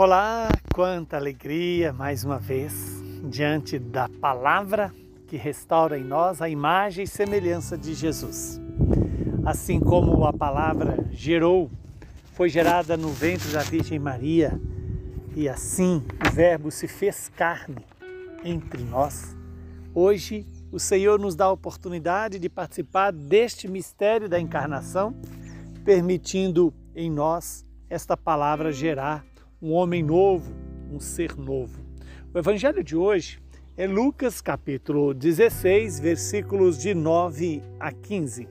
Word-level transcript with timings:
Olá, 0.00 0.48
quanta 0.72 1.16
alegria 1.16 1.92
mais 1.92 2.22
uma 2.22 2.38
vez 2.38 3.02
diante 3.28 3.80
da 3.80 4.08
palavra 4.08 4.94
que 5.26 5.36
restaura 5.36 5.98
em 5.98 6.04
nós 6.04 6.40
a 6.40 6.48
imagem 6.48 7.02
e 7.02 7.08
semelhança 7.08 7.76
de 7.76 7.94
Jesus. 7.94 8.60
Assim 9.44 9.80
como 9.80 10.24
a 10.24 10.32
palavra 10.32 11.04
gerou, 11.10 11.68
foi 12.34 12.48
gerada 12.48 12.96
no 12.96 13.08
ventre 13.08 13.50
da 13.50 13.64
Virgem 13.64 13.98
Maria, 13.98 14.60
e 15.34 15.48
assim 15.48 16.00
o 16.24 16.30
Verbo 16.30 16.70
se 16.70 16.86
fez 16.86 17.28
carne 17.30 17.84
entre 18.44 18.84
nós. 18.84 19.36
Hoje 19.92 20.46
o 20.70 20.78
Senhor 20.78 21.18
nos 21.18 21.34
dá 21.34 21.46
a 21.46 21.52
oportunidade 21.52 22.38
de 22.38 22.48
participar 22.48 23.10
deste 23.10 23.66
mistério 23.66 24.28
da 24.28 24.38
encarnação, 24.38 25.12
permitindo 25.84 26.72
em 26.94 27.10
nós 27.10 27.66
esta 27.90 28.16
palavra 28.16 28.70
gerar 28.70 29.24
um 29.60 29.72
homem 29.72 30.02
novo, 30.02 30.54
um 30.90 31.00
ser 31.00 31.36
novo. 31.36 31.84
O 32.32 32.38
evangelho 32.38 32.82
de 32.84 32.96
hoje 32.96 33.40
é 33.76 33.86
Lucas 33.86 34.40
capítulo 34.40 35.12
16, 35.12 35.98
versículos 35.98 36.78
de 36.78 36.94
9 36.94 37.62
a 37.80 37.90
15. 37.90 38.48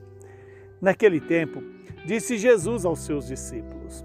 Naquele 0.80 1.20
tempo, 1.20 1.62
disse 2.06 2.36
Jesus 2.36 2.84
aos 2.84 3.00
seus 3.00 3.26
discípulos: 3.26 4.04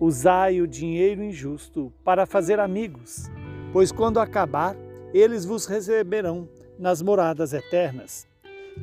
Usai 0.00 0.60
o 0.60 0.66
dinheiro 0.66 1.22
injusto 1.22 1.92
para 2.02 2.26
fazer 2.26 2.58
amigos, 2.58 3.30
pois 3.72 3.92
quando 3.92 4.18
acabar, 4.18 4.76
eles 5.12 5.44
vos 5.44 5.66
receberão 5.66 6.48
nas 6.76 7.00
moradas 7.00 7.52
eternas. 7.52 8.26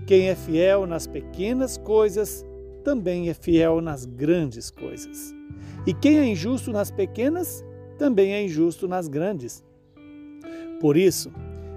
Quem 0.07 0.29
é 0.29 0.35
fiel 0.35 0.87
nas 0.87 1.05
pequenas 1.05 1.77
coisas, 1.77 2.45
também 2.81 3.29
é 3.29 3.33
fiel 3.33 3.79
nas 3.81 4.05
grandes 4.05 4.69
coisas. 4.69 5.33
E 5.85 5.93
quem 5.93 6.19
é 6.19 6.25
injusto 6.25 6.71
nas 6.71 6.91
pequenas, 6.91 7.63
também 7.97 8.33
é 8.33 8.43
injusto 8.43 8.87
nas 8.87 9.07
grandes. 9.07 9.63
Por 10.79 10.97
isso, 10.97 11.31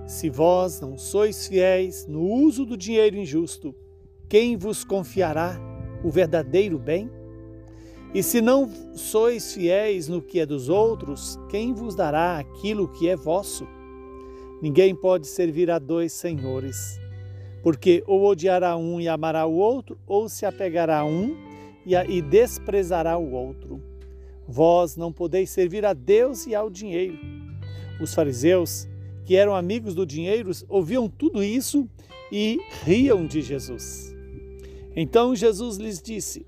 se 0.06 0.28
vós 0.28 0.80
não 0.80 0.98
sois 0.98 1.46
fiéis 1.46 2.06
no 2.06 2.22
uso 2.22 2.66
do 2.66 2.76
dinheiro 2.76 3.16
injusto, 3.16 3.74
quem 4.28 4.56
vos 4.56 4.84
confiará 4.84 5.58
o 6.02 6.10
verdadeiro 6.10 6.78
bem? 6.78 7.10
E 8.14 8.22
se 8.22 8.40
não 8.40 8.70
sois 8.94 9.54
fiéis 9.54 10.08
no 10.08 10.22
que 10.22 10.40
é 10.40 10.46
dos 10.46 10.68
outros, 10.68 11.38
quem 11.48 11.72
vos 11.72 11.94
dará 11.94 12.38
aquilo 12.38 12.88
que 12.88 13.08
é 13.08 13.16
vosso? 13.16 13.66
Ninguém 14.62 14.94
pode 14.94 15.26
servir 15.26 15.70
a 15.70 15.78
dois 15.78 16.12
senhores, 16.12 16.98
porque 17.64 18.04
ou 18.06 18.26
odiará 18.26 18.76
um 18.76 19.00
e 19.00 19.08
amará 19.08 19.46
o 19.46 19.54
outro, 19.54 19.98
ou 20.06 20.28
se 20.28 20.44
apegará 20.44 20.98
a 20.98 21.04
um 21.06 21.34
e 21.86 22.20
desprezará 22.20 23.16
o 23.16 23.32
outro. 23.32 23.82
Vós 24.46 24.96
não 24.96 25.10
podeis 25.10 25.48
servir 25.48 25.86
a 25.86 25.94
Deus 25.94 26.46
e 26.46 26.54
ao 26.54 26.68
dinheiro. 26.68 27.18
Os 27.98 28.12
fariseus, 28.12 28.86
que 29.24 29.34
eram 29.34 29.56
amigos 29.56 29.94
do 29.94 30.04
dinheiro, 30.04 30.50
ouviam 30.68 31.08
tudo 31.08 31.42
isso 31.42 31.88
e 32.30 32.60
riam 32.84 33.26
de 33.26 33.40
Jesus. 33.40 34.14
Então 34.94 35.34
Jesus 35.34 35.78
lhes 35.78 36.02
disse: 36.02 36.46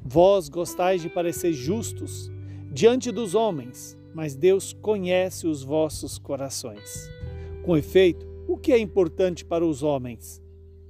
Vós 0.00 0.48
gostais 0.48 1.02
de 1.02 1.08
parecer 1.08 1.52
justos 1.52 2.30
diante 2.70 3.10
dos 3.10 3.34
homens, 3.34 3.98
mas 4.14 4.36
Deus 4.36 4.72
conhece 4.72 5.44
os 5.44 5.64
vossos 5.64 6.18
corações. 6.18 7.10
Com 7.64 7.76
efeito, 7.76 8.24
o 8.46 8.56
que 8.56 8.72
é 8.72 8.78
importante 8.78 9.44
para 9.44 9.66
os 9.66 9.82
homens 9.82 10.41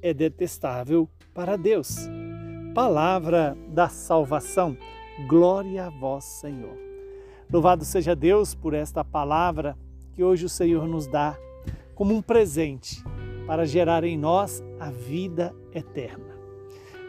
é 0.02 0.12
detestável 0.12 1.08
para 1.32 1.56
Deus. 1.56 2.08
Palavra 2.74 3.56
da 3.68 3.88
salvação. 3.88 4.76
Glória 5.28 5.86
a 5.86 5.90
vós, 5.90 6.24
Senhor. 6.24 6.76
Louvado 7.50 7.84
seja 7.84 8.16
Deus 8.16 8.54
por 8.54 8.74
esta 8.74 9.04
palavra 9.04 9.76
que 10.12 10.24
hoje 10.24 10.44
o 10.46 10.48
Senhor 10.48 10.86
nos 10.86 11.06
dá 11.06 11.38
como 11.94 12.14
um 12.14 12.20
presente 12.20 13.02
para 13.46 13.64
gerar 13.64 14.04
em 14.04 14.18
nós 14.18 14.62
a 14.80 14.90
vida 14.90 15.54
eterna. 15.72 16.32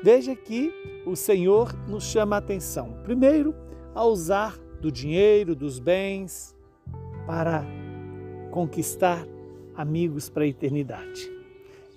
Veja 0.04 0.36
que 0.36 0.72
o 1.06 1.16
Senhor 1.16 1.74
nos 1.88 2.04
chama 2.04 2.36
a 2.36 2.40
atenção, 2.40 3.00
primeiro, 3.04 3.56
a 3.96 4.04
usar 4.04 4.58
do 4.82 4.92
dinheiro, 4.92 5.56
dos 5.56 5.80
bens, 5.80 6.54
para 7.26 7.66
conquistar 8.52 9.26
amigos 9.76 10.30
para 10.30 10.44
a 10.44 10.48
eternidade. 10.48 11.32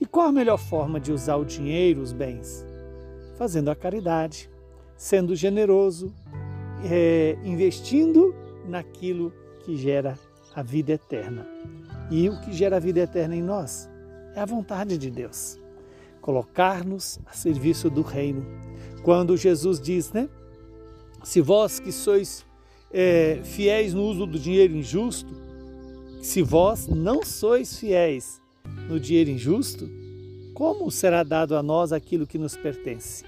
E 0.01 0.05
qual 0.05 0.29
a 0.29 0.33
melhor 0.33 0.59
forma 0.59 1.01
de 1.01 1.11
usar 1.11 1.37
o 1.37 1.45
dinheiro, 1.45 2.03
os 2.03 2.12
bens? 2.12 2.65
Fazendo 3.37 3.71
a 3.71 3.77
caridade, 3.77 4.51
sendo 4.97 5.34
generoso, 5.34 6.12
é, 6.84 7.39
investindo 7.45 8.35
naquilo 8.67 9.33
que 9.65 9.77
gera 9.77 10.19
a 10.55 10.62
vida 10.62 10.93
eterna. 10.93 11.47
E 12.11 12.29
o 12.29 12.41
que 12.41 12.53
gera 12.53 12.77
a 12.77 12.81
vida 12.81 13.01
eterna 13.01 13.35
em 13.35 13.43
nós 13.43 13.89
é 14.35 14.41
a 14.41 14.45
vontade 14.45 14.99
de 14.99 15.11
Deus. 15.11 15.59
Colocar-nos 16.21 17.19
a 17.27 17.33
serviço 17.33 17.89
do 17.89 18.03
reino. 18.03 18.45
Quando 19.03 19.37
Jesus 19.37 19.81
diz, 19.81 20.12
né? 20.12 20.29
Se 21.25 21.41
vós 21.41 21.81
que 21.81 21.91
sois 21.91 22.45
é, 22.93 23.41
fiéis 23.43 23.95
no 23.95 24.03
uso 24.03 24.27
do 24.27 24.39
dinheiro 24.39 24.75
injusto, 24.75 25.35
se 26.21 26.43
vós 26.43 26.87
não 26.87 27.25
sois 27.25 27.79
fiéis 27.79 28.41
no 28.88 29.00
dinheiro 29.00 29.31
injusto, 29.31 29.88
como 30.54 30.91
será 30.91 31.22
dado 31.22 31.56
a 31.56 31.62
nós 31.62 31.93
aquilo 31.93 32.27
que 32.27 32.38
nos 32.38 32.56
pertence? 32.56 33.25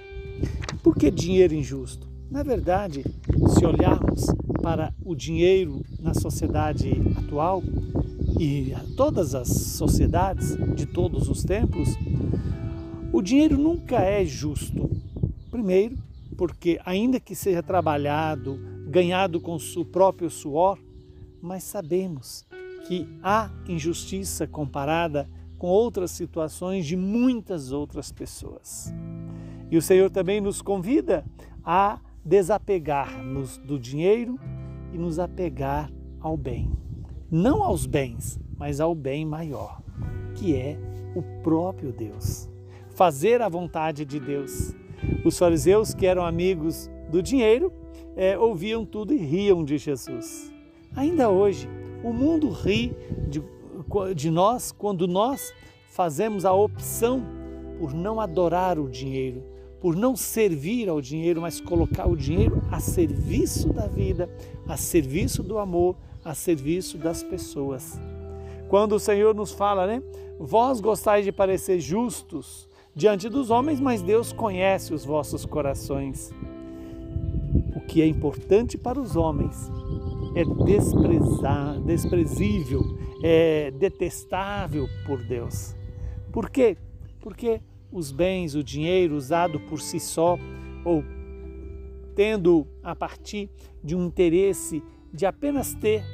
Por 0.83 0.97
que 0.97 1.11
dinheiro 1.11 1.55
injusto? 1.55 2.09
Na 2.31 2.43
verdade, 2.43 3.05
se 3.55 3.65
olharmos 3.65 4.27
para 4.63 4.95
o 5.05 5.15
dinheiro 5.15 5.83
na 6.01 6.15
sociedade 6.15 6.91
atual 7.17 7.63
e 8.39 8.75
todas 8.97 9.35
as 9.35 9.49
sociedades 9.49 10.57
de 10.75 10.87
todos 10.87 11.29
os 11.29 11.43
tempos, 11.43 11.89
o 13.13 13.23
dinheiro 13.23 13.57
nunca 13.57 13.97
é 13.97 14.25
justo. 14.25 14.91
Primeiro, 15.51 15.99
porque 16.37 16.81
ainda 16.85 17.19
que 17.19 17.35
seja 17.35 17.63
trabalhado, 17.63 18.59
ganhado 18.87 19.41
com 19.41 19.57
o 19.57 19.85
próprio 19.85 20.31
suor, 20.31 20.79
mas 21.43 21.65
sabemos 21.65 22.48
que 22.89 23.07
há 23.23 23.51
injustiça 23.69 24.47
comparada 24.47 25.29
com 25.59 25.67
outras 25.67 26.11
situações 26.11 26.87
de 26.87 26.97
muitas 26.97 27.71
outras 27.71 28.11
pessoas. 28.11 28.95
E 29.71 29.77
o 29.77 29.83
Senhor 29.83 30.09
também 30.09 30.41
nos 30.41 30.63
convida 30.63 31.23
a 31.63 32.01
desapegar-nos 32.25 33.59
do 33.59 33.79
dinheiro 33.79 34.41
e 34.91 34.97
nos 34.97 35.19
apegar 35.19 35.93
ao 36.19 36.35
bem. 36.35 36.73
Não 37.31 37.63
aos 37.63 37.85
bens, 37.85 38.41
mas 38.57 38.81
ao 38.81 38.95
bem 38.95 39.27
maior, 39.27 39.83
que 40.35 40.57
é 40.57 40.79
o 41.15 41.23
próprio 41.43 41.93
Deus. 41.93 42.49
Fazer 42.95 43.43
a 43.43 43.51
vontade 43.51 44.07
de 44.07 44.19
Deus. 44.19 44.75
Os 45.27 45.39
fariseus, 45.39 45.93
que 45.93 46.07
eram 46.07 46.25
amigos 46.25 46.91
do 47.11 47.23
dinheiro, 47.23 47.71
é, 48.17 48.39
ouviam 48.39 48.87
tudo 48.87 49.13
e 49.13 49.19
riam 49.19 49.63
de 49.63 49.77
Jesus. 49.77 50.51
Ainda 50.97 51.29
hoje, 51.29 51.69
o 52.03 52.13
mundo 52.13 52.51
ri 52.51 52.97
de, 53.29 53.43
de 54.15 54.31
nós 54.31 54.73
quando 54.73 55.07
nós 55.07 55.53
fazemos 55.89 56.45
a 56.45 56.53
opção 56.53 57.23
por 57.79 57.93
não 57.93 58.21
adorar 58.21 58.79
o 58.79 58.89
dinheiro, 58.89 59.43
por 59.81 59.95
não 59.97 60.17
servir 60.17 60.89
ao 60.89 61.01
dinheiro, 61.01 61.41
mas 61.41 61.61
colocar 61.61 62.09
o 62.09 62.17
dinheiro 62.17 62.63
a 62.71 62.81
serviço 62.81 63.73
da 63.73 63.87
vida, 63.87 64.29
a 64.67 64.77
serviço 64.77 65.43
do 65.43 65.59
amor, 65.59 65.97
a 66.25 66.35
serviço 66.35 66.99
das 66.99 67.23
pessoas. 67.23 68.01
Quando 68.69 68.93
o 68.93 69.01
Senhor 69.01 69.35
nos 69.35 69.53
fala, 69.53 69.87
né? 69.87 70.03
Vós 70.39 70.81
gostais 70.81 71.25
de 71.25 71.33
parecer 71.33 71.81
justos 71.81 72.69
diante 72.95 73.29
dos 73.29 73.51
homens, 73.51 73.81
mas 73.81 74.03
Deus 74.03 74.33
conhece 74.33 74.93
os 74.93 75.05
vossos 75.05 75.45
corações. 75.45 76.33
O 77.75 77.81
que 77.81 78.03
é 78.03 78.07
importante 78.07 78.77
para 78.77 79.01
os 79.01 79.17
homens 79.17 79.71
é 80.39 80.45
desprezar, 80.45 81.81
desprezível, 81.81 82.97
é 83.25 83.73
detestável 83.73 84.89
por 85.05 85.21
Deus. 85.21 85.75
Por 86.33 86.49
quê? 86.49 86.77
Porque 87.21 87.61
os 87.91 88.13
bens, 88.13 88.55
o 88.55 88.63
dinheiro 88.63 89.17
usado 89.17 89.59
por 89.59 89.81
si 89.81 89.99
só 89.99 90.39
ou 90.85 91.03
tendo 92.15 92.69
a 92.85 92.95
partir 92.95 93.51
de 93.83 93.97
um 93.97 94.07
interesse 94.07 94.81
de 95.13 95.27
apenas 95.27 95.75
ter, 95.75 96.05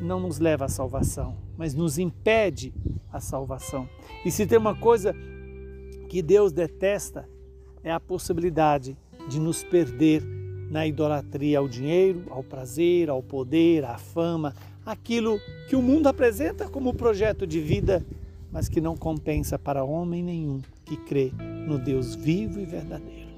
não 0.00 0.18
nos 0.18 0.40
leva 0.40 0.64
à 0.64 0.68
salvação, 0.68 1.36
mas 1.56 1.74
nos 1.74 1.96
impede 1.96 2.74
a 3.12 3.20
salvação. 3.20 3.88
E 4.24 4.32
se 4.32 4.48
tem 4.48 4.58
uma 4.58 4.74
coisa 4.74 5.14
que 6.08 6.20
Deus 6.20 6.50
detesta, 6.50 7.28
é 7.84 7.92
a 7.92 8.00
possibilidade 8.00 8.98
de 9.28 9.38
nos 9.38 9.62
perder 9.62 10.24
na 10.74 10.86
idolatria 10.86 11.60
ao 11.60 11.68
dinheiro, 11.68 12.24
ao 12.28 12.42
prazer, 12.42 13.08
ao 13.08 13.22
poder, 13.22 13.84
à 13.84 13.96
fama, 13.96 14.52
aquilo 14.84 15.40
que 15.68 15.76
o 15.76 15.80
mundo 15.80 16.08
apresenta 16.08 16.68
como 16.68 16.92
projeto 16.92 17.46
de 17.46 17.60
vida 17.60 18.04
mas 18.54 18.68
que 18.68 18.80
não 18.80 18.96
compensa 18.96 19.58
para 19.58 19.82
homem 19.82 20.22
nenhum 20.22 20.60
que 20.84 20.96
crê 20.96 21.32
no 21.66 21.76
Deus 21.76 22.14
vivo 22.14 22.60
e 22.60 22.64
verdadeiro. 22.64 23.34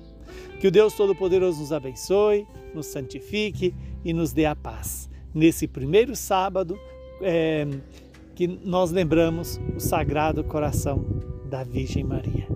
Que 0.61 0.69
o 0.69 0.71
Deus 0.71 0.93
Todo-Poderoso 0.93 1.59
nos 1.59 1.73
abençoe, 1.73 2.47
nos 2.75 2.85
santifique 2.85 3.75
e 4.05 4.13
nos 4.13 4.35
dê 4.35 4.45
a 4.45 4.55
paz. 4.55 5.09
nesse 5.35 5.67
primeiro 5.67 6.15
sábado 6.15 6.79
é, 7.23 7.67
que 8.35 8.47
nós 8.47 8.91
lembramos 8.91 9.59
o 9.75 9.81
Sagrado 9.81 10.45
Coração 10.45 11.03
da 11.49 11.65
Virgem 11.65 12.05
Maria. 12.05 12.47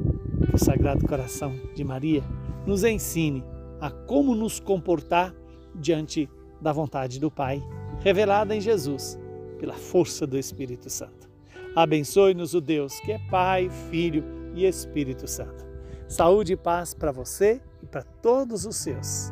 Que 0.47 0.55
o 0.55 0.59
Sagrado 0.59 1.07
Coração 1.07 1.55
de 1.75 1.83
Maria 1.83 2.23
nos 2.67 2.85
ensine 2.85 3.43
a 3.81 3.91
como 3.91 4.35
nos 4.35 4.61
comportar 4.61 5.35
diante 5.75 6.29
da 6.61 6.73
vontade 6.73 7.19
do 7.19 7.31
Pai, 7.31 7.63
revelada 8.01 8.55
em 8.55 8.61
Jesus, 8.61 9.19
pela 9.59 9.75
força 9.75 10.27
do 10.27 10.39
Espírito 10.39 10.91
Santo. 10.91 11.31
Abençoe-nos 11.75 12.55
o 12.55 12.61
Deus 12.61 12.99
que 13.01 13.13
é 13.13 13.19
Pai, 13.31 13.71
Filho 13.91 14.25
e 14.55 14.67
Espírito 14.67 15.27
Santo. 15.27 15.67
Saúde 16.09 16.55
e 16.55 16.57
paz 16.57 16.93
para 16.93 17.13
você 17.13 17.61
e 17.83 17.87
para 17.87 18.03
todos 18.03 18.67
os 18.67 18.77
seus. 18.77 19.31